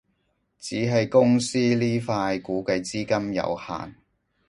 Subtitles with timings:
[0.57, 3.93] 只係公司呢塊估計資金有限